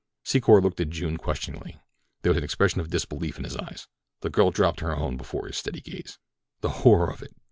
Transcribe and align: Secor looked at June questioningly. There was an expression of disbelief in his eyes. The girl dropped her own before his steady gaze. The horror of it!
Secor 0.25 0.63
looked 0.63 0.79
at 0.81 0.89
June 0.89 1.17
questioningly. 1.17 1.77
There 2.23 2.31
was 2.31 2.37
an 2.37 2.43
expression 2.43 2.81
of 2.81 2.89
disbelief 2.89 3.37
in 3.37 3.43
his 3.43 3.55
eyes. 3.55 3.87
The 4.21 4.31
girl 4.31 4.49
dropped 4.49 4.79
her 4.79 4.95
own 4.95 5.15
before 5.15 5.45
his 5.45 5.57
steady 5.57 5.79
gaze. 5.81 6.17
The 6.61 6.69
horror 6.81 7.11
of 7.11 7.21
it! 7.21 7.35